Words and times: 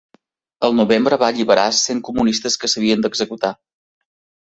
El 0.67 0.71
novembre 0.77 1.19
va 1.23 1.27
alliberar 1.33 1.65
cent 1.79 1.99
comunistes 2.07 2.57
que 2.63 2.71
s'havien 2.73 3.05
d'executar. 3.05 3.53